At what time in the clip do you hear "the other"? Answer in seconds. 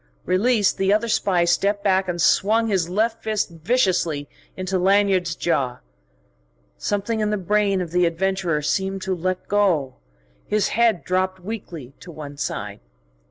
0.79-1.07